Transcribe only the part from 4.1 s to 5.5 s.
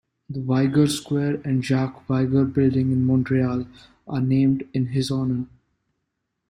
named in his honour.